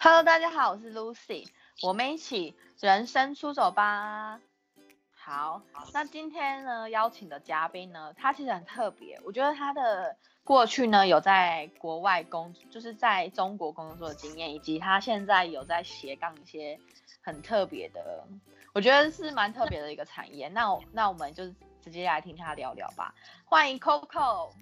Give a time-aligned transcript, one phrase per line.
[0.00, 1.48] Hello，大家好，我是 Lucy，
[1.82, 4.40] 我们一起人生出走吧。
[5.12, 5.60] 好，
[5.92, 16.78] 那今天呢邀请的嘉宾呢，他其实很特别，我觉得他的过去呢有在国外工，就是在中国工作的经验，以及他现在有在斜杠一些
[17.20, 18.24] 很特别的，
[18.72, 20.48] 我觉得是蛮特别的一个产业。
[20.48, 21.44] 那我那我们就
[21.82, 23.12] 直接来听他聊聊吧。
[23.44, 24.52] 欢迎 Coco。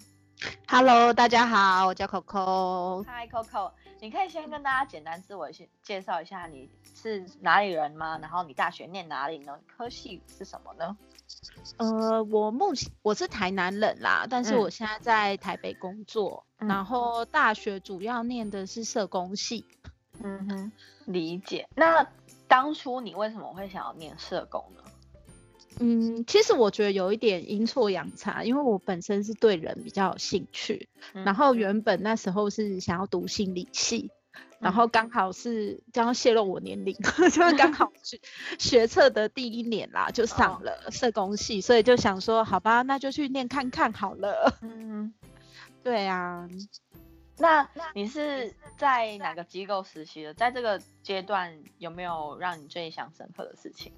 [0.67, 3.03] Hello，大家好，我叫 Coco。
[3.03, 8.17] Hi Coco，你可以先跟大家简单自我先介绍一下你是哪里人吗？
[8.19, 9.59] 然后你大学念哪里呢？
[9.65, 10.97] 科系是什么呢？
[11.77, 19.65] 呃，我目前我是台南人啦，但是嗯我现在在台北工作，嗯然后大学主要念的是社工系。
[20.23, 20.71] 嗯哼，
[21.05, 21.67] 理解。
[21.75, 22.07] 那
[22.47, 24.83] 当初你为什么会想要念社工呢？
[25.79, 34.11] 嗯，其实我觉得有一点阴错阳差，因为我本身是对人比较有兴趣，嗯然后原本那时候是想要读心理系。
[34.59, 36.95] 然嗯后刚好是将要泄露我年龄，
[37.29, 38.19] 就是刚好学
[38.57, 44.57] 学测的第一年啦，就哦上了社工系，所以就想说，好吧，那就去念看看好了。
[44.63, 45.13] 嗯，
[45.83, 46.49] 对啊，
[47.37, 50.33] 那你是在哪个机构实习的？
[50.33, 53.91] 在这个阶段有没有让你最印象深刻的事情？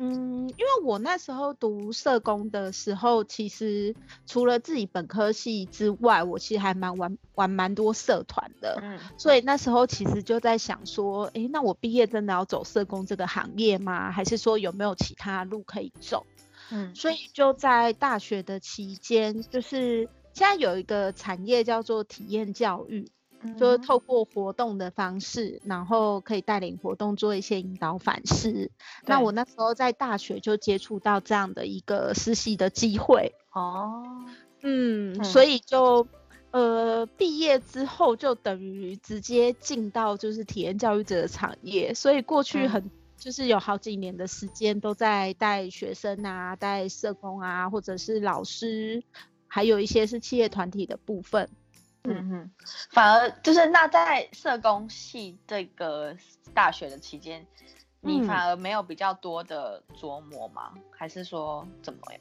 [0.00, 8.78] 嗯，因为我那时候读社工的时候，其实除了自己本科系之外，我其实还蛮玩玩蛮多社团的。
[8.80, 14.12] 嗯所以那时候其实就在想说，诶，那我毕业真的要走社工这个行业吗？
[14.12, 16.24] 还是说有没有其他路可以走？
[16.70, 23.10] 嗯所以就在大学的期间，就是现在有一个产业叫做体验教育，
[23.56, 28.70] 就是透过活动的方式，然后可以带领活动做一些引导反思。
[29.06, 34.02] 那我那时候在大学就接触到这样的一个实习的机会，哦，
[34.62, 36.06] 嗯，嗯所以就
[36.50, 42.90] 呃毕业之后就等于直接进到就是体验教育者的产业，所以过去嗯很。
[43.18, 49.02] 就是有好几年的时间都在带学生啊、带社工啊，或者是老师，
[49.48, 51.50] 还有一些是企业团体的部分。
[52.12, 52.50] 嗯哼，
[52.90, 56.16] 反而就是那在社工系这个
[56.54, 57.46] 大学的期间，
[58.00, 60.74] 你嗯反而没有比较多的琢磨吗？
[60.90, 62.20] 还是说怎么样？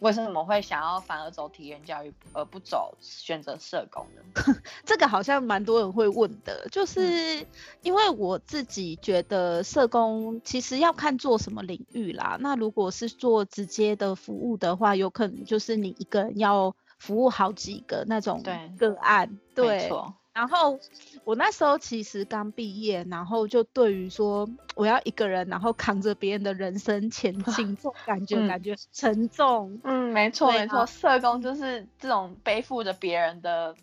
[0.00, 4.22] 为什么会想要反而走体验教育，而不走选择社工呢？
[4.86, 7.46] 这个好像蛮多人会问的，就是
[7.82, 12.38] 因为我自己觉得社工其实要看做什么领域啦。
[12.40, 19.38] 那如果是做直接的服务的话，有可能就是你一个人要服务好几个那种对个案。
[19.54, 20.78] 对，错，然后
[21.24, 29.80] 我那时候其实刚毕业，然后就对于说我要一个人，然后扛着别人的人生前进，这种感觉、嗯感觉沉重。
[29.82, 33.74] 嗯，没错对没错，啊社工就是这种背负着别人的，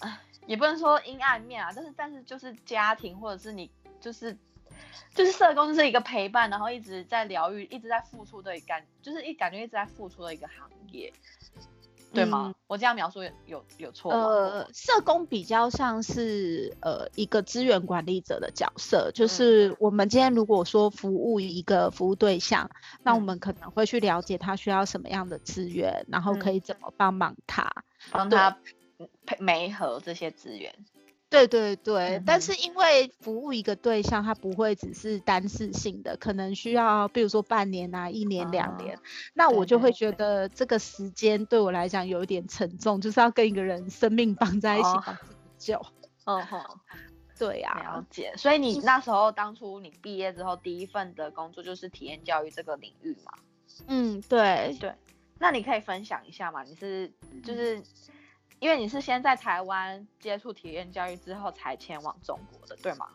[0.46, 4.36] 也不能说阴暗面啊，但是但是就是家庭或者是你就是
[5.14, 11.12] 就是社工就是一个陪伴，然后一直在疗愈，一直在付出的感，就是一感觉一直在付出的一个行业，
[12.16, 12.52] 对吗？
[12.52, 14.18] 嗯我这样描述有有有错吗？
[14.26, 22.68] 呃，社工比较像是呃一个资源管理者的角色，就嗯是我们今天如果说服务一个服务对象，
[23.04, 27.70] 那我嗯们可能会去了解他需要什么样的资源，然后可嗯以怎么帮忙他。
[28.10, 28.58] 帮他
[29.24, 30.74] 配媒合这些资源，
[31.36, 38.98] 对对对，嗯但是因为服务一个对象，他不会只是单次性的，可能需要，比如说半年啊、一年、两啊年，
[39.34, 45.86] 那我就会觉得这个时间对我来讲有一点沉重，就是要跟一个人生命绑在一起哦绑这么久。
[46.24, 46.64] 嗯哼。
[47.38, 53.32] 对呀、了解，所以你那时候当初你毕业之后第一份的工作就是体验教育这个领域嘛？
[53.88, 54.94] 嗯，对，对，
[55.38, 56.62] 那你可以分享一下嘛？
[56.62, 57.12] 你是
[57.44, 57.82] 就是
[58.66, 63.06] 因为你是先在台湾接触体验教育之后才前往中国的，对吗？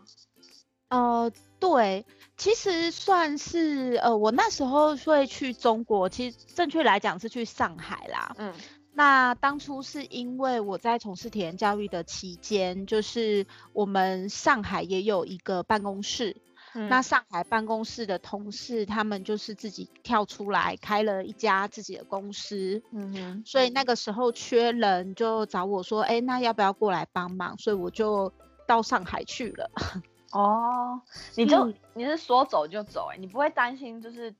[0.88, 1.30] 呃，
[1.60, 2.06] 对，
[2.38, 8.34] 其实算是呃，我那时候会去中国，其实正确来讲是去上海啦。
[8.38, 8.54] 嗯
[8.94, 16.38] 那当初是因为我在从事体验教育的期间，就是我们上海也有一个办公室，
[16.74, 27.58] 嗯那上海办公室的同事他们就是自己跳出来开了一家自己的公司，嗯哼，所以那个时候缺人就找我说，哎，那要不要过来帮忙？
[27.58, 28.32] 所以我就
[28.66, 29.70] 到上海去了。
[30.32, 31.02] 哦，
[31.36, 34.34] 你就、嗯你是说走就走、欸，你不会担心就是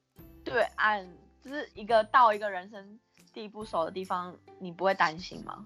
[0.44, 1.06] 对岸
[1.44, 2.98] 就是一个到一个人生
[3.34, 5.66] 地不熟的地方，你不会担心吗？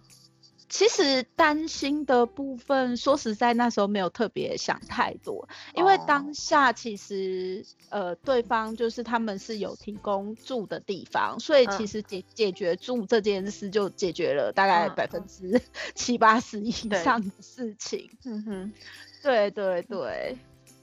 [0.67, 15.61] 其实担心的部分，说实在，那时候没有特别想太多，因为哦当下其实呃，对方就是他们是有提供住的地方，所以其嗯实解解决住这件事就解决了大概嗯百分之
[15.93, 18.09] 七八十以上的事情。
[18.25, 18.73] 嗯哼，
[19.21, 20.37] 对对对，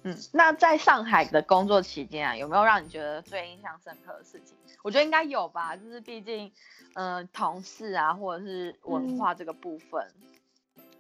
[0.05, 4.57] 嗯，那在上海的工作期间啊，有没有让你觉得最印象深刻的事情？
[4.83, 6.51] 我觉得应该有吧，就是毕竟，
[6.95, 10.07] 嗯，同事啊，或者是文化这个部分。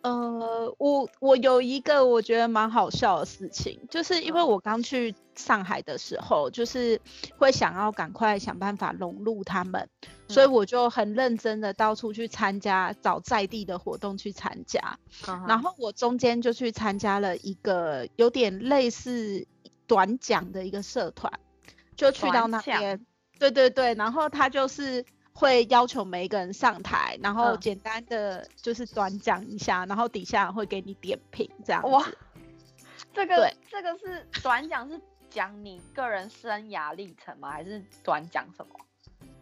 [0.02, 7.00] 呃，我我有一个我觉得蛮好笑的事情，就是因为我刚去上海的时候，就是
[7.38, 9.88] 会想要赶快想办法融入他们，
[10.28, 14.98] 所以我就很认真的到处去参加找在地的活动去参加，
[15.46, 19.46] 然后我中间就去参加了一个有点类似
[19.86, 21.32] 短讲的一个社团，
[21.96, 23.04] 就去到那边，
[23.38, 25.04] 对对对，然后他就是。
[25.34, 32.06] 会要求每一个人上台，然后简单的就是短讲一下，然后底下会给你点评这样哇，
[33.14, 35.00] 这个这个是短讲是
[35.32, 37.50] 讲你个人生涯历程吗？
[37.50, 38.74] 还是短讲什么？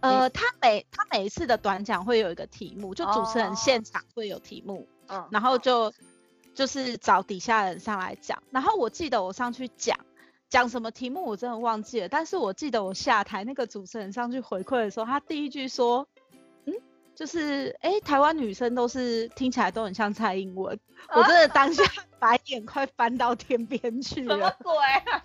[0.00, 5.92] 呃，他每他每一次的短讲会有一个题目，就主持人现场会有题目，嗯，然后就
[6.54, 9.98] 就是找底下人上来讲，然后我记得我上去讲。
[10.48, 16.08] 讲什么题目我真的忘记了，但是我记得我下台那个主持人上去回馈的时候，他第一句说，
[16.64, 16.74] 嗯，
[17.14, 20.76] 就是哎，台湾女生都是听起来都很像蔡英文，
[21.14, 21.84] 我真的当下
[22.18, 24.34] 白眼快翻到天边去了。
[24.34, 24.74] 什么鬼
[25.12, 25.22] 啊？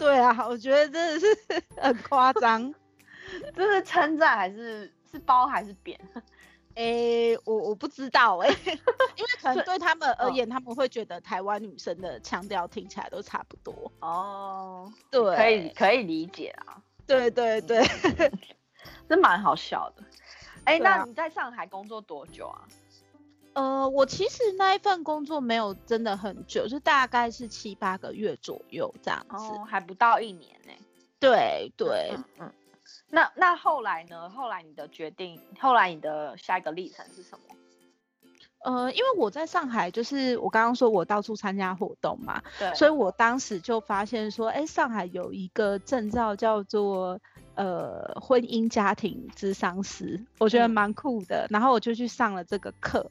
[0.00, 2.74] 对啊，我觉得真的是 很夸张，
[3.54, 5.98] 这是称赞还是是褒还是贬？
[6.76, 13.92] 诶，我我不知道诶，因为可能对他们而言，他们会觉得台湾女生的腔调听起来都差不多。
[14.00, 16.80] 哦，对，可以可以理解啊。
[17.06, 17.84] 对对对，
[19.08, 20.02] 真蛮好笑的。
[20.64, 22.62] 哎，那你在上海工作多久啊？
[23.54, 30.72] 呃，我其实那一份工作没有真的很久，就大概是七八个月左右这样子，还不到一年呢。
[31.18, 32.52] 对对，嗯。
[33.08, 34.30] 那那后来呢？
[34.30, 37.56] 后来你的决定，后来你的下一个历程是什么？
[38.62, 47.18] 呃，因为我在上海，就是我刚刚说我到处参加活动嘛，对，所以我当时就发现说，哎，上海有一个证照叫做
[47.54, 53.10] 呃婚姻家庭咨商师，我觉得蛮酷的，然后我就去上了这个课，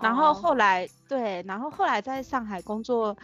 [0.00, 3.16] 然后后来对，然后后来在上海工作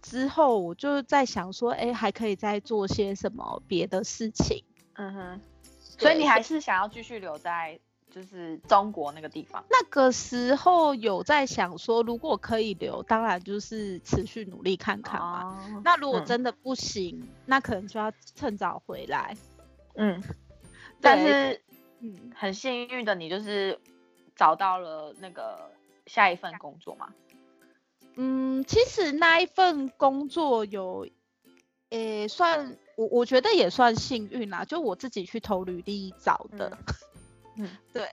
[0.00, 4.64] 之后，我就在想说，哎，还可以再做些什么别的事情。
[4.94, 5.40] 嗯哼，
[5.80, 7.80] 所以你还是想要继续留在
[8.10, 9.64] 就是中国那个地方？
[9.70, 15.80] 那个时候有在想说，如果可以留，当然就是持续努力看看嘛。
[15.82, 19.34] 那如果真的不行，那可能就要趁早回来。
[19.94, 20.22] 嗯，
[21.00, 21.62] 但是
[22.00, 23.80] 嗯，很幸运的你就是
[24.36, 25.71] 找到了那个
[26.06, 27.14] 下一份工作吗。
[28.16, 31.06] 嗯，其实那一份工作有，
[31.90, 32.76] 诶，算。
[32.94, 36.76] 我我觉得也算幸运啦，就我自己去投履历找的。
[37.56, 38.06] 嗯， 对，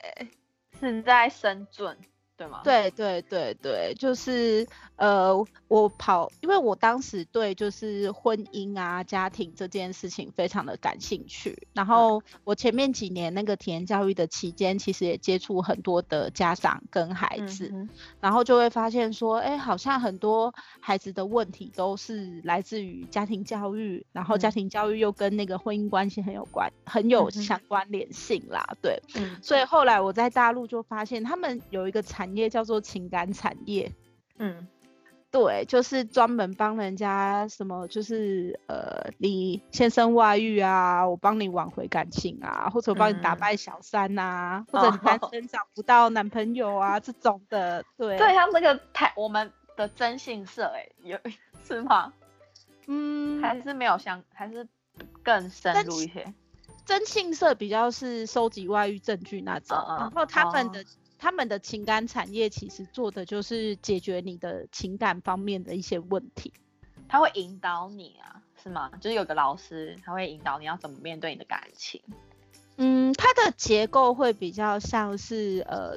[0.80, 1.98] 是在深圳。
[2.40, 2.62] 对吗？
[2.64, 4.66] 对对对对，就是
[4.96, 5.36] 呃，
[5.68, 11.68] 我跑，因为我当时对就是婚姻啊、家庭这件事情非常的感兴趣。
[11.74, 17.74] 然后我前面几年那个体验教育的期间，其实也接触很多的家长跟孩子，
[18.22, 28.66] 然后就会发现说，哎，好像很多孩子的问题都是来自于家庭教育，然后家庭教育又跟那个婚姻关系很有关、很有相关联性啦。
[28.82, 29.02] 对，
[29.42, 33.92] 所以后来我在大陆就发现他们有一个产产业叫做情感产业，
[34.38, 34.68] 嗯，
[35.32, 51.18] 对，就是专门帮人家什么，就是呃，你先生外遇啊，我帮你挽回感情啊，或者帮你打败小三呐，或者你单身找不到男朋友啊这种的，对，对，像那个台我们的征信社，哎，有
[51.66, 52.14] 是吗？
[52.86, 54.68] 嗯，还是没有相，还是
[55.24, 56.32] 更深入一些。
[56.86, 60.86] 征信社比较是收集外遇证据那种，然后他们的。
[61.20, 66.52] 他们的情感产业其实做的就是解决你的情感方面的一些问题，
[67.08, 68.90] 他会引导你啊，是吗？
[69.00, 72.02] 就是有个老师，他会引导你要怎么面对你的感情。
[72.78, 75.96] 嗯，它的结构会比较像是呃。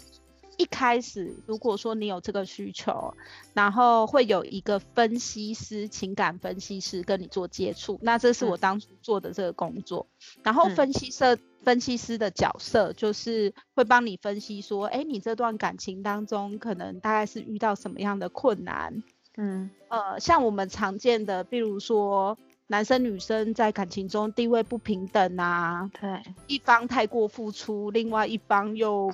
[0.58, 3.14] 一开始，如果说你有这个需求，
[3.54, 10.06] 然后会有一个分析师、情感分析师跟你做接触，那这是我当初做的这个工作。
[10.42, 19.02] 然后分析师分析师的角色就是会帮你分析说，哎，你这段感情当中可能大概是遇到什么样的困难？
[19.36, 29.12] 嗯，呃，像我们常见的，比如说男生女生在感情中地位不平等啊，对，一方太过付出，另外一方又。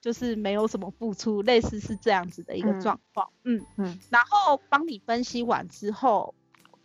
[0.00, 6.36] 就是没有什么付出，类似是这样子的一个状况，嗯嗯，然后帮你分析完之后，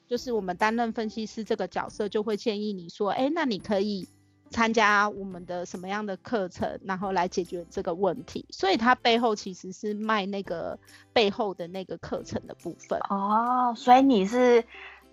[0.07, 4.07] 就是我们担任分析师这个角色就会建议你说，哎，那你可以
[4.53, 8.45] 参加我们的什么样的课程，然后来解决这个问题。
[8.51, 10.79] 所以他背后其实是卖那个
[11.11, 12.97] 背后的那个课程的部分。
[13.09, 14.63] 哦，所以你是。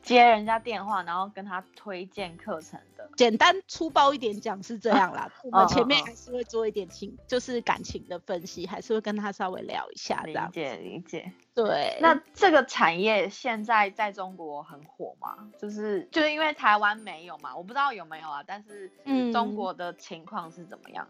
[0.02, 5.30] 接人家电话，然后跟他推荐课程的，简单粗暴一点讲是这样啦。
[5.44, 10.22] 我们前面还是会做一点情，就是感情的分析，还是会跟他稍微聊一下。
[10.22, 11.32] 理解理解。
[11.54, 11.98] 对。
[12.00, 15.50] 那这个产业现在在中国很火吗？
[15.58, 18.42] 就是就是因为台湾没有嘛，我不知道有没有啊。
[18.46, 18.90] 但是
[19.32, 21.06] 中国的情况是怎么样？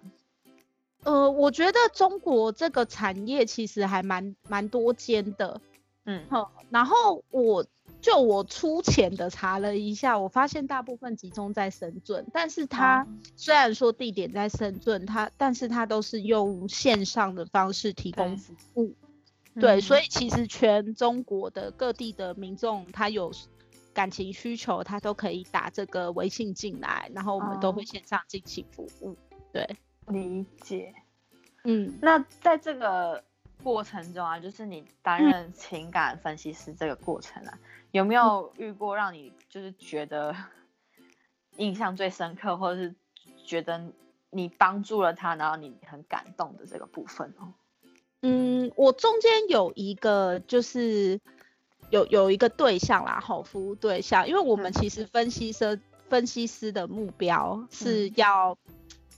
[1.04, 5.60] 呃，我觉得中国这个产业其实还蛮蛮多间的。
[6.04, 6.26] 嗯。
[6.30, 7.66] 好，然后我。
[8.00, 18.94] 就我粗浅的查了一下，我发现大部分集中在深圳，但是它虽然说地点在深圳，它但是它都是用线上的方式提供服务，
[19.60, 23.32] 对，所以其实全中国的各地的民众，他有
[23.92, 29.14] 感情需求，他都可以打这个微信进来，然后我们都会线上进行服务，
[29.52, 29.76] 对，
[30.06, 30.94] 理解，
[31.64, 33.22] 嗯，那在这个
[33.62, 37.58] 过程中啊，就是你担任情感分析师这个过程啊。
[37.92, 40.36] 有没有遇过让你就是觉得
[41.56, 42.94] 印象最深刻，或者是
[43.44, 43.92] 觉得
[44.30, 47.52] 你帮助了他，然后你很感动的这个部分哦？
[48.22, 51.20] 嗯，我中间有一个就是
[51.90, 58.56] 有有一个对象啦，好服务对象，因为我们其实分析师分析师的目标是要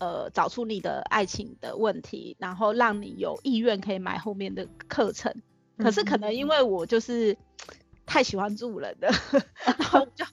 [0.02, 5.32] 呃找出你的爱情的问题，然后让你有意愿可以买后面的课程。
[5.78, 7.36] 可是可能因为我就是。
[8.04, 9.08] 太喜欢助人了，
[9.64, 10.24] 然后就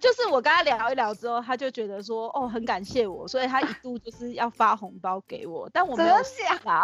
[0.00, 6.82] 就是我跟他聊一聊之后，他就觉得说哦很感谢我，所以他一度就是要发红包给我，但我没有想啊。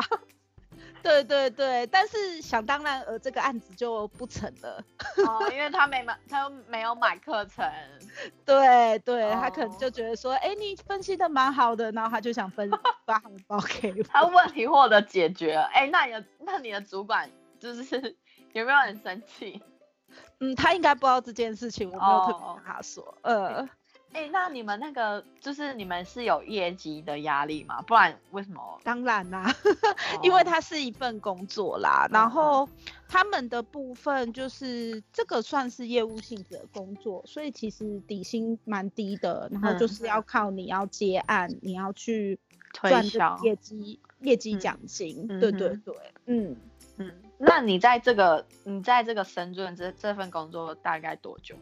[1.08, 4.84] 对对对，但是想当然而这个案子就不成了。
[5.26, 7.64] 哦，因为他没买，他没有买课程。
[8.44, 12.70] 对对，他可能就觉得说，哎，你分析的蛮好的，然后他就想分
[13.06, 14.02] 发红包给我。
[14.02, 18.16] 他问题获得解决，哎，那你的那你的主管就是
[18.52, 19.62] 有没有很生气？
[20.40, 23.16] 嗯，他应该不知道这件事情，我没有特别跟他说。
[23.22, 23.68] 呃，
[24.12, 27.82] 哎，那你们那个就是你们是有业绩的压力吗？
[27.82, 28.80] 不然为什么？
[28.82, 29.54] 当然啦，
[30.22, 32.08] 因为它是一份工作啦。
[32.10, 32.68] 然后
[33.06, 39.48] 他们的部分就是这个算是业务性质的工作，所以其实底薪蛮低的。
[39.52, 42.38] 然后就是要靠你要接案，你要去
[42.72, 43.04] 赚
[43.42, 45.28] 业绩业绩奖金。
[45.38, 45.94] 对对对，
[46.26, 46.56] 嗯
[46.96, 47.12] 嗯。
[47.36, 51.54] 那你在这个你在这个深圳这这份工作大概多久？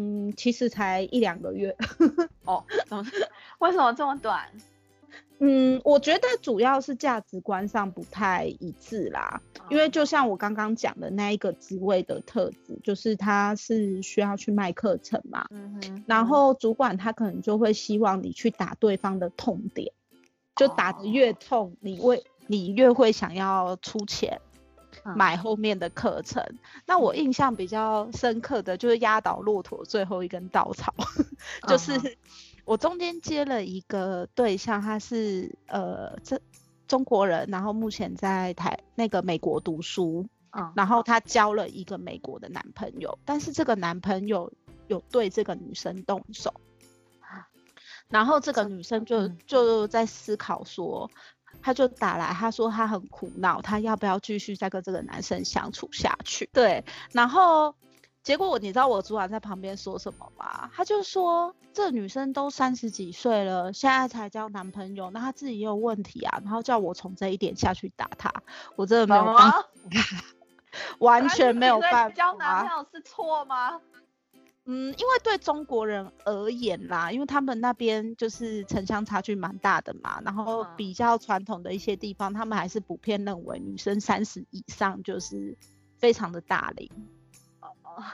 [0.00, 1.76] 嗯，其实才一两个月。
[2.46, 3.04] 哦，怎么？
[3.58, 4.48] 为什么这么短？
[5.40, 9.40] 嗯，我觉得主要是价值观上不太一致啦。
[9.70, 15.46] 因为就像我刚刚讲的那一个职位的特质，就是他是需要去卖课程嘛。
[15.50, 16.04] 嗯哼。
[16.06, 19.92] 然后主管他可能就会希望你去打对方的痛点，
[20.54, 24.40] 就打得越痛，你为你越会想要出钱。
[25.16, 26.44] 买后面的课程，
[26.86, 30.94] 那我印象比较深刻的就是压倒骆驼最后一根稻草，
[31.68, 32.16] 就是
[32.64, 36.40] 我中间接了一个对象，他是呃这
[36.86, 44.52] 中国人，然后目前在台那个美国读书，嗯，然后他交了一个美国的男朋友，但是这个男朋友
[44.86, 46.52] 有对这个女生动手，
[48.08, 51.10] 然后这个女生就就在思考说。
[51.62, 56.48] 他就打来，他说他很苦恼，他要不要继续再跟这个男生相处下去？
[56.52, 57.74] 对，然后
[58.22, 60.70] 结果我你知道我主管在旁边说什么吗？
[60.74, 68.32] 他就说这女生都三十几岁了，现在才交男朋友，那她自己也有问题啊，然后叫我从这一点下去打她，
[68.76, 69.68] 我真的没有办法，
[70.98, 72.10] 完全没有办法。
[72.10, 73.80] 交男朋友是错吗？
[74.70, 85.56] 嗯，因为对中国人而言啦，因为他们那边就是城乡差距蛮大的嘛，然后比较传统的一些地方，他们还是普遍认为女生三十以上就是
[85.96, 86.86] 非常的大龄。
[87.60, 88.04] 哦，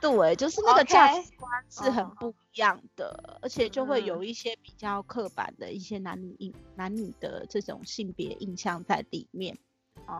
[0.00, 9.58] 对，就是那个价值观是很不一样的，而且就会有一些比较刻板的一些男女印男女的这种性别印象在里面。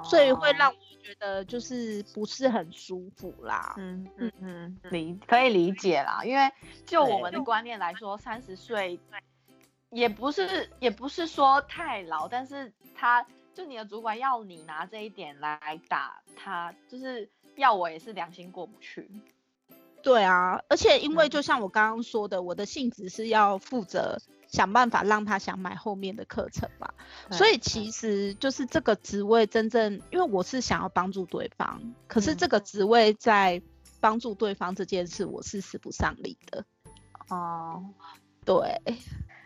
[0.03, 3.75] 所以会让我觉得就是不是很舒服啦。
[3.79, 6.51] 嗯嗯嗯，理可以理解啦，因为
[6.87, 8.99] 就我们的观念来说，三十岁
[9.91, 19.09] 也不是也不是说太老，但是他就你的主管要你拿这一点来打他，就是要我也是良心过不去。
[20.05, 24.19] 对啊，而且因为就像我刚刚说的，我的性质是要负责。
[24.47, 26.89] 想办法让他想买后面的课程嘛，
[27.33, 33.61] 所以其实就是这个职位真正，因为我是想要帮助对方，可是这个职位在
[33.99, 36.65] 帮助对方这件事，我是使不上力的。
[37.31, 37.85] 哦，
[38.45, 38.97] 对，诶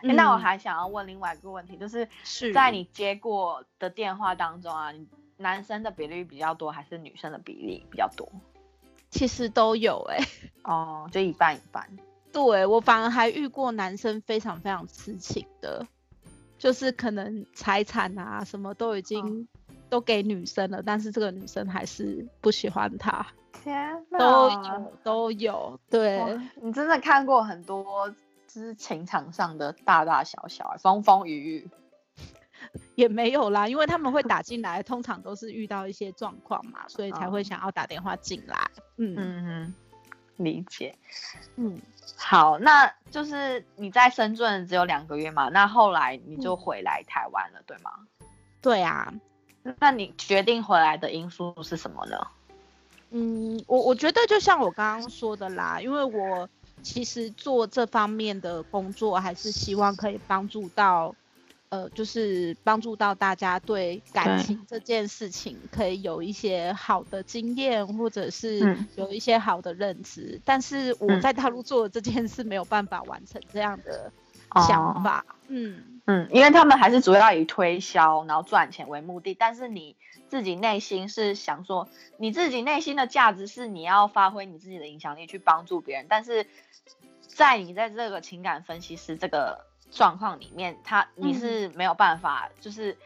[0.01, 4.93] 那我嗯还想要问另外一个问题，就是是在你接过的电话当中啊，
[5.37, 8.31] 男生的比例比较多，还是女生的比例比较多？
[9.09, 10.19] 其实都有哎、
[10.63, 11.87] 哦，就一半一半。
[12.31, 15.87] 对我反而还遇过男生非常非常痴情的，
[16.57, 19.47] 就是可能财产啊什么都已经
[19.89, 23.25] 都给女生了，但是这个女生还是不喜欢他，
[23.63, 26.39] 天哪，都有都有，对。
[26.61, 28.07] 你真的看过很多
[28.47, 31.69] 就是情场上的大大小小、风风雨雨。
[32.95, 38.69] 也没有啦，因为他们会打进来， 通常都是遇到一些状况嘛，所以才哦会想要打电话进来。
[38.97, 39.73] 嗯嗯嗯，
[40.37, 40.95] 理解。
[41.55, 41.79] 嗯，
[42.17, 47.91] 好，那就是你在深圳只有两个月嘛，那后来你就嗯回来台湾了，对吗？
[48.61, 49.13] 对啊，
[49.79, 52.27] 那你决定回来的因素是什么呢？
[53.11, 56.47] 嗯，我我觉得就像我刚刚说的啦，因为我
[56.83, 61.15] 其实做这方面的工作，还是希望可以帮助到，
[61.69, 70.41] 呃，就是帮助到大家对感情这件事情可以有一些好的经验，或者是嗯有一些好的认知。
[70.43, 74.11] 但是我嗯在大陆做的这件事没有办法完成这样的
[74.49, 75.23] 哦想法。
[75.47, 79.95] 嗯，嗯，因为他们还是主要以推销然后赚钱为目的，但是你
[80.27, 86.47] 自己内心是想说，你自己内心的价值是你要发挥你自己的影响力去帮助别人，但是
[87.27, 92.97] 在你在这个情感分析师这个状况里面，他你嗯是没有办法就是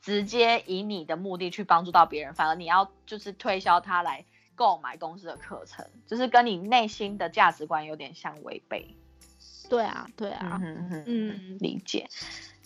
[0.00, 8.96] 直接以你的目的去帮助到别人，反而你要就是推销他来购买公司的课程，就是跟你内心的价值观有点相违背。
[9.68, 12.08] 对啊，对啊嗯，嗯理解。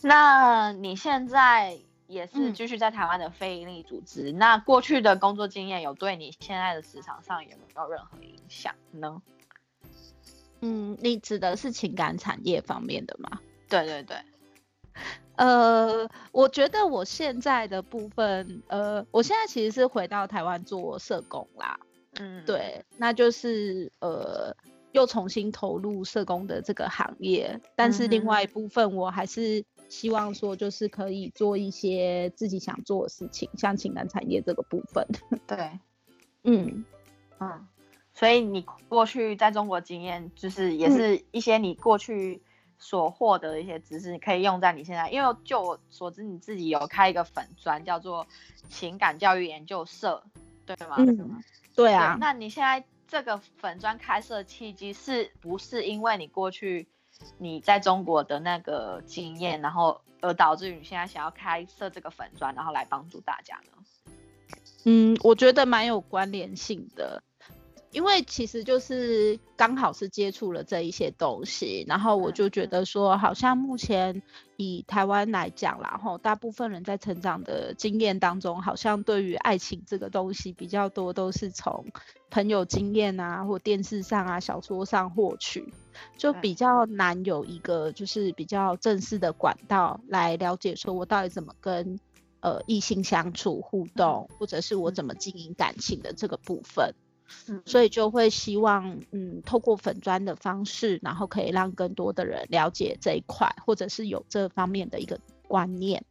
[0.03, 9.23] 那你现在也是嗯继续在台湾的非营利组织，那过去的工作经验有对你现在的职场上有没有任何影响呢？
[10.61, 13.41] 嗯，你指的是情感产业方面的吗？
[13.69, 14.17] 对对对，
[15.37, 21.79] 呃，我觉得我现在的部分，呃，我现在其实是回到台湾做社工啦，
[22.19, 24.57] 嗯，对，那就是呃，
[24.93, 28.43] 又重新投入社工的这个行业，但是另外。
[28.43, 35.07] 一部分我还是希望说，就是可以做一些自己想做的事情，像情感产业这个部分，
[35.47, 35.79] 对，
[36.45, 36.85] 嗯。
[37.41, 37.69] 嗯，
[38.15, 40.93] 所以你过去在中国经验，就是也嗯。
[40.93, 42.43] 是一些你过去
[42.79, 45.11] 所获得的一些知识，你可以用在你现在。
[45.11, 48.27] 因为就我所知，你自己有开一个粉专，叫做
[48.69, 50.23] 情感教育研究社，
[50.65, 50.97] 对吗？
[50.99, 51.43] 嗯，
[51.75, 56.87] 对啊，那你现在这个粉砖开设契机是不是因为你过去
[57.39, 63.73] 你在中国的那个经验，然后而导致于你现在想要开设这个粉砖，然后来帮助大家呢？
[64.85, 67.23] 嗯，我觉得蛮有关联性的，
[67.91, 74.23] 因为其实就是刚好是接触了这一些东西，然后我嗯就觉得说，好像目前
[74.57, 81.87] 以台湾来讲啦，吼，大部分人在成长的经验当中，好像对于爱情这个东西比较多都是从
[82.31, 85.73] 朋友经验啊，或电视上啊、小说上获取，
[86.19, 91.99] 就比较难有一个就是比较正式的管道来了解说我到底怎么跟
[92.41, 96.95] 呃异性相处互动，或者是我怎么经营感情的这个部分。
[97.49, 106.05] 嗯所以就会希望，嗯，透过粉砖的方式，然后可以让更多的人了解这一块，或者是有这方面的一个观念。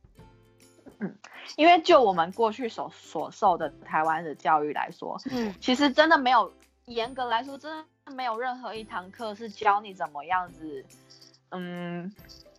[0.99, 1.15] 嗯
[1.55, 6.51] 因为就我们过去所所受的台湾的教育来说，嗯其实真的没有
[6.85, 7.71] 严格来说，真
[8.05, 10.83] 的没有任何一堂课是教你怎么样子，
[11.49, 12.11] 嗯，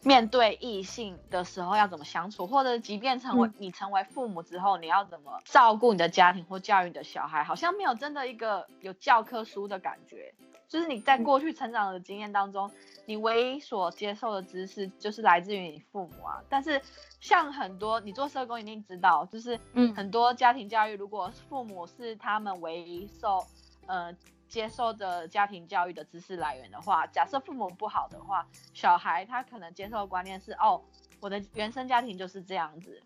[0.09, 10.35] 面对异性的时候要怎么相处，或者即便成为、嗯你成为父母之后，你要怎么照顾你的家庭或教育你的小孩，好像没有真的一个有教科书的感觉。
[10.67, 12.71] 就是你在嗯过去成长的经验当中，
[13.05, 16.41] 你唯一所接受的知识就是来自于你父母啊。
[16.49, 16.81] 但是
[17.21, 23.47] 像很多你做社工一定知道，就是嗯很多家庭教育，如果父母是他们唯一受
[23.87, 24.15] 呃
[24.49, 30.83] 接受的家庭教育的知识来源的话，假设父母不好的话，小孩他可能接受的观念是哦，
[31.21, 33.03] 我的原生家庭就是这样子。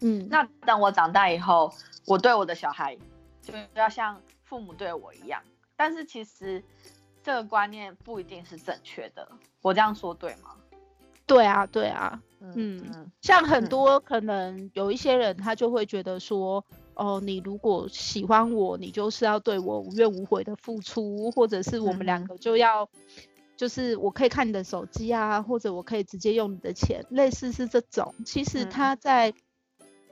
[0.00, 1.72] 嗯，那等我长大以后，
[2.06, 2.96] 我对我的小孩
[3.42, 5.42] 就要像父母对我一样。
[5.76, 6.62] 但是其实
[7.22, 9.30] 这个观念不一定是正确的，
[9.62, 10.56] 我这样说对吗？
[11.26, 22.88] 对啊，对啊，嗯嗯嗯像很嗯多可能有一些人，他就会觉得说，哦，你如果喜欢我，你就是要对我无怨无悔的付出，或者是我们两嗯个就要，
[23.56, 28.14] 就是我可以看你的手机啊，或者我可以直接用你的钱，类似是这种。
[28.26, 29.32] 其实嗯他在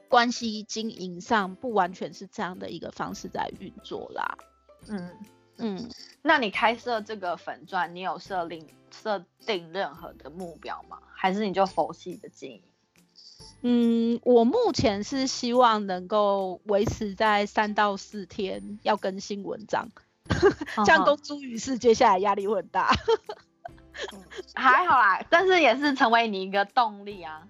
[0.09, 4.39] 关系经营上不完全是这样的一个方式在运作啦。
[4.87, 5.11] 嗯，
[5.59, 5.91] 嗯，
[6.23, 10.99] 那你开设这个粉钻，你有设定设定任何的目标吗？
[11.13, 12.63] 还是你就佛系的经营？
[13.63, 19.89] 嗯，我目前是希望能够维持在三到四天要更新文章，
[20.87, 22.91] 这样公诸于世，接下来压力会很大。
[24.55, 27.43] 还好啦，但是也是成为你一个动力啊。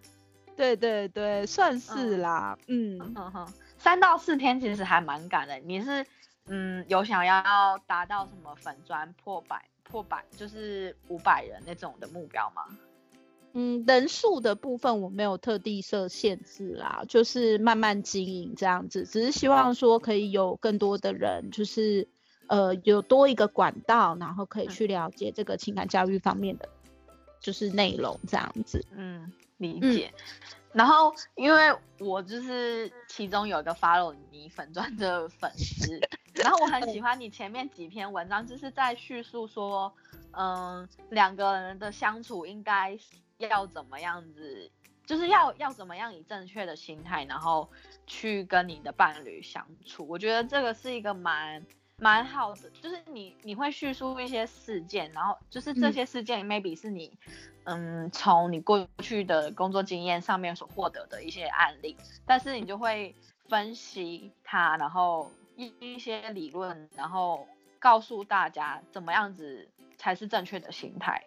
[0.57, 2.59] 对对对，算是啦。
[2.67, 5.59] 嗯哼哼，三到四天其实还蛮赶的。
[5.59, 6.05] 你是
[6.47, 12.63] 嗯有想要达到什么粉砖破百破百，就是五百人那种的目标吗？
[13.61, 22.07] 嗯，人数的部分我没有特地设限制啦，就是慢慢经营这样子，只是希望说可以有更多的人，就是
[22.47, 26.69] 呃有多一个管道，然后可以去了解这个情感教育方面的
[27.41, 28.87] 就是内容这样子。
[28.93, 30.15] 嗯，理解。
[30.73, 35.99] 然后因为我就是其中有一个 follow 你粉钻的粉丝，
[36.35, 39.93] 然后我很喜欢你前面几篇文章，就是在叙述说，
[40.31, 42.97] 嗯，两个人的相处应该。
[43.39, 44.71] 要怎么样子，
[45.07, 47.71] 就是要要怎么样以正确的心态，然后
[48.07, 50.07] 去跟你的伴侣相处。
[50.09, 51.65] 我觉得这个是一个蛮
[51.99, 57.17] 蛮好的，就是你你会叙述一些事件，然后就是这些事件 maybe 是你
[57.65, 61.97] 嗯从你过去的工作经验上面所获得的一些案例，
[62.27, 63.15] 但是你就会
[63.49, 67.47] 分析它，然后一一些理论，然后
[67.79, 71.25] 告诉大家怎么样子才是正确的心态。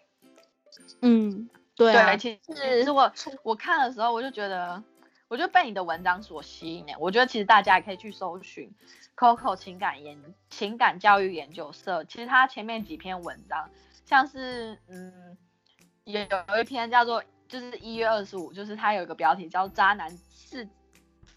[1.01, 1.49] 嗯。
[1.75, 3.11] 对，其实如果
[3.43, 4.83] 我看的时候，我就觉得，
[5.27, 6.85] 我就被你的文章所吸引。
[6.99, 8.71] 我觉得其实大家也可以去搜寻
[9.15, 10.17] Coco 情感研
[10.49, 12.03] 情感教育研究社。
[12.03, 13.69] 其实他前面几篇文章，
[14.05, 15.37] 像是嗯，
[16.03, 20.67] 有有一篇叫做就是一月二十五，就是他有一个标题叫“渣男是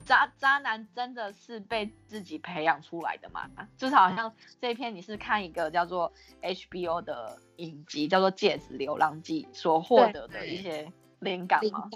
[0.04, 6.12] 渣渣男真的是被自己培养出来的吗？”就是好像这一篇你是看一个叫做
[6.42, 7.38] HBO 的。
[7.58, 10.90] 影集叫做《戒指流浪记》所获得的一些
[11.20, 11.88] 灵感吗？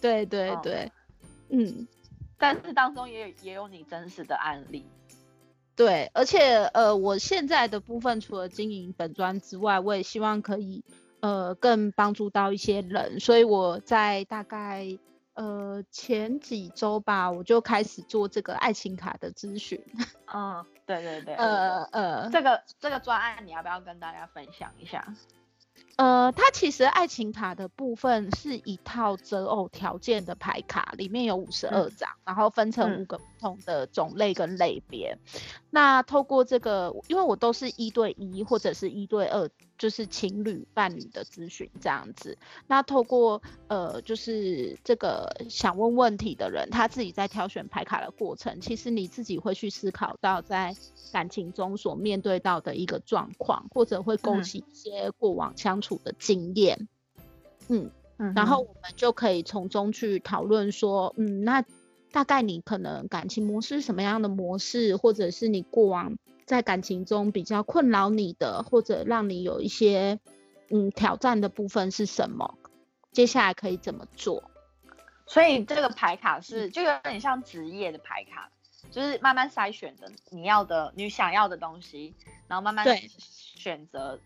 [0.00, 0.90] 对对对，
[1.48, 1.86] 嗯，
[2.36, 4.84] 但是当中也也有你真实的案例。
[5.76, 10.82] 对，而且呃，我现在的部分除了经营本专之外，我也希望可以
[11.20, 14.98] 呃更帮助到一些人，所以我在大概。
[15.36, 19.84] 呃，前几周吧，我就开始做这个爱情卡的咨询。
[20.32, 21.34] 嗯，对对对。
[21.34, 25.14] 呃呃，这个这个专案，你要不要跟大家分享一下？
[25.96, 35.18] 呃，它其实爱情卡的部分是一套择偶条件的牌卡，里面有五十二张，然后分成五个不同的种类跟类别。
[35.70, 39.48] 那透过这个，因为我都是一对一或者是一对二。
[39.78, 50.74] 就是情侣伴侣的咨询这样子，那透过呃，就是这个想问问题的人，他自己在挑选牌卡的过程，其实你自己会去思考到在
[51.12, 56.88] 感情中所面对到的一个状况，或者会勾起一些过往相处的经验，
[57.68, 57.90] 嗯，
[58.34, 61.62] 然后我们就可以从中去讨论说，嗯，那
[62.16, 66.16] 大概你可能感情模式什么样的模式，或者是你过往。
[66.46, 70.18] 在感情中比较困扰你的，或者让你有一些
[70.70, 72.56] 嗯挑战的部分是什么？
[73.12, 74.50] 接下来可以怎么做？
[75.26, 78.50] 所以这个牌卡是就有点像职业的牌卡，
[78.90, 82.14] 就是慢慢筛选的你要的、你想要的东西，
[82.48, 82.86] 然后慢慢
[83.26, 84.18] 选择，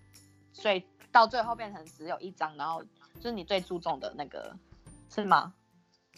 [0.52, 2.84] 所以到最后变成只有一张，然后
[3.16, 4.54] 就是你最注重的那个，
[5.12, 5.54] 是吗？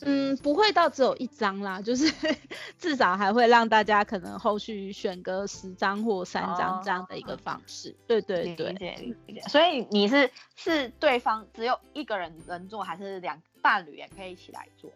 [0.00, 2.12] 嗯，不会到只有一张啦，就是
[2.76, 7.94] 至少还会让大家可能后续选个十张或三张这样的一个方式。
[8.06, 9.40] 对对对，理解理解。
[9.42, 14.90] 所以你是是对方只有一个人能做，还是两伴侣也可以一起来做？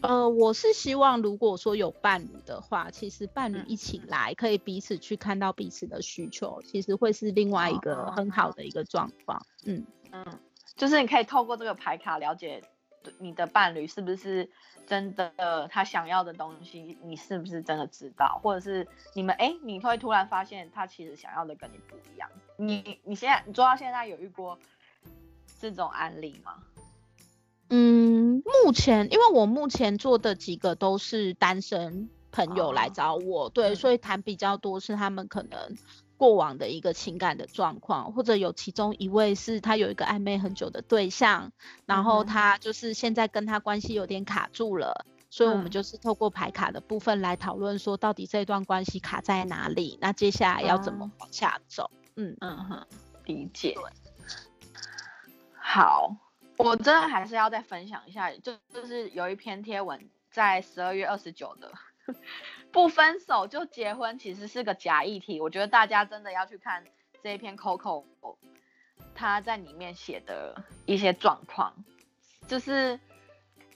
[0.00, 9.44] 呃，我是希望如果说有伴侣的话，其实伴侣一起来可以彼此去看到彼此的需求，其实会是另外一个很好的一个状况。
[9.64, 10.24] 嗯嗯，
[10.74, 12.62] 就是你可以透过这个牌卡了解。
[13.18, 14.48] 你的伴侣是不是
[14.86, 16.98] 真的他想要的东西？
[17.02, 18.40] 你是不是真的知道？
[18.42, 22.28] 或者是你们哎，你会突然发现他其实想要的跟你不一样？
[22.56, 24.58] 你你现在你做到现在有遇过
[25.60, 26.62] 这种案例吗？
[27.70, 35.76] 嗯，目前因为我目前做的几个都是单身朋友来找我，对，所以谈比较多是他们可能。
[36.16, 41.52] 过往的一个情感的状况，或者有其中一位是他有一个暧昧很久的对象，
[41.84, 51.90] 然后他就是现在跟他关系有点卡住了，所以我们就是透过排卡的部分来讨论说，到底这段关系卡在哪里，那接下来要怎么往下走？
[52.16, 52.86] 嗯嗯哼，
[53.24, 53.74] 理解。
[55.58, 56.16] 好，
[56.56, 61.70] 我真的还是要再分享一下，就就是有一篇贴文在十二月二十九的。
[62.76, 66.84] 不分手就结婚其实是个假议题，我觉得大家真的要去看
[67.22, 68.04] 这一篇 Coco
[69.14, 71.72] 他在里面写的一些状况，
[72.46, 73.00] 就是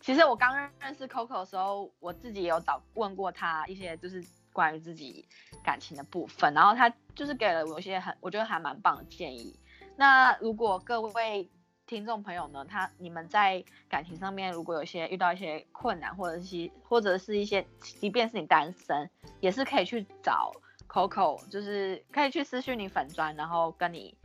[0.02, 5.26] 其实我刚认识 Coco 的时候，我自己也有找问过他一些就是关于自己
[5.64, 9.58] 感情的部分，然后他就是给了我一些很我觉得还蛮棒的建议。
[9.96, 11.50] 那如果各位
[11.90, 20.52] 听众朋友呢，他你们在感情上面如果有些遇到一些困难，或者是或者是一些，即便是你单身，也是可以去找
[20.88, 24.16] Coco，就是可以去私讯你粉砖，然后跟你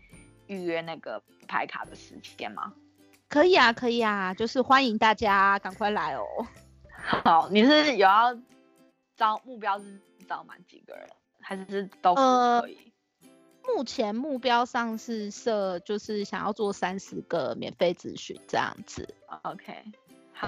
[0.45, 2.71] 预约那个排卡的时间吗？
[3.29, 6.23] 可以啊，可以啊，就是欢迎大家赶快来哦。
[6.93, 8.37] 好，你是有要
[9.15, 9.99] 招目标是
[10.29, 11.09] 招满几个人，
[11.41, 12.93] 还是都可以？
[13.67, 19.13] 目前目标上是设，就是想要做三十个免费咨询这样子。
[19.43, 19.83] OK，
[20.33, 20.47] 好，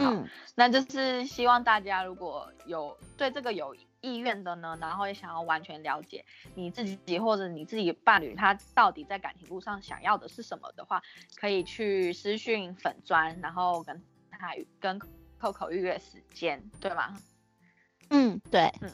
[0.56, 6.24] 那就是希望大家如果有对这个有意愿的呢，然后也想要完全了解
[6.56, 11.02] 你自己或者你自己伴侣他到底在感情路上想要的是什么的话，
[11.36, 14.02] 可以去私讯粉砖，然后跟
[14.32, 15.00] 他跟
[15.40, 17.18] Coco 预约时间，对吗？
[18.10, 18.90] 嗯，对，嗯。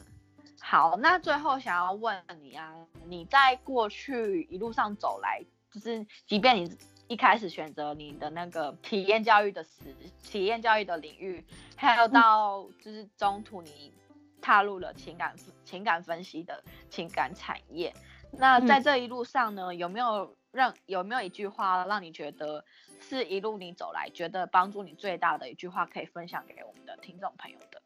[0.66, 2.74] 好，那最后想要问你啊，
[3.04, 6.74] 你在过去一路上走来，就是即便你
[7.06, 11.44] 一开始选择你的那个体验教育的时，体验教育的领域，
[11.76, 13.92] 还有到就是中途你
[14.40, 17.92] 踏入了情感情感分析的情感产业，
[18.32, 22.64] 那在这一路上呢，有没有让有没有一句话让你觉得
[23.00, 27.82] 是一路你走来觉得帮助你最大的一句话，可以分享给我们的听众朋友的？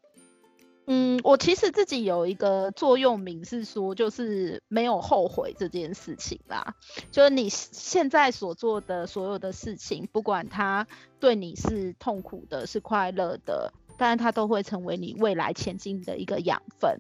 [0.91, 6.75] 嗯，我其实自己有一个座右铭是说，就是没有后悔这件事情啦。
[7.13, 10.87] 就是你现在所做的所有的事情，不管它
[11.21, 16.99] 对你是痛苦的、是快乐的，但是它都会成为你未来前进的一个养分。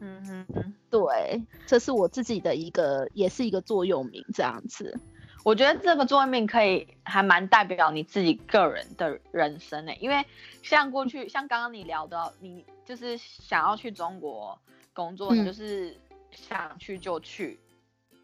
[0.00, 0.46] 嗯
[0.90, 4.98] 对，这是我自己的一个，也是一个座右铭这样子。
[5.44, 10.24] 我觉得这个座右铭可以还蛮代表你自己个人的人生呢，因为
[10.62, 12.64] 像过去，像刚刚你聊的，你。
[12.88, 14.58] 就是想要去中国
[14.94, 15.94] 工作，你就是
[16.30, 17.60] 想去就去，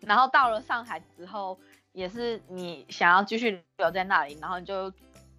[0.00, 1.60] 然后到了上海之后，
[1.92, 4.90] 也是你想要继续留在那里，然后就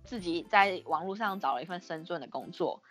[0.04, 2.84] 自己在网络上找了一份深圳的工作，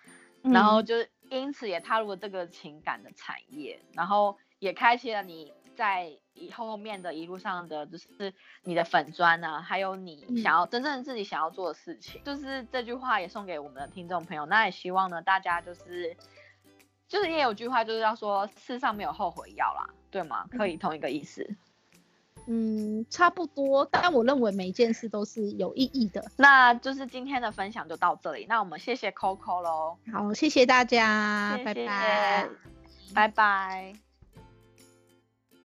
[0.42, 0.96] 然后就
[1.30, 8.32] 因此也踏入了这个情感的产业，然后也开启了你在以后面的一路上的就是
[8.62, 16.16] 你的粉砖啊，还有你想要真正自己想要做的事情，就是这句话也送给我们的听众朋友，那也希望呢大家就是。
[17.06, 20.46] 就是也有句话，就是要说世上没有后悔药啦，对吗？
[20.50, 21.48] 可以同一个意思。
[22.48, 23.86] 嗯，差不多。
[23.88, 26.24] 但我认为每一件事都是有意义的。
[26.38, 28.46] 那就是今天的分享就到这里。
[28.48, 29.98] 那我们谢谢 Coco 喽。
[30.12, 32.48] 好，谢谢大家，拜拜，
[33.14, 34.03] 拜拜。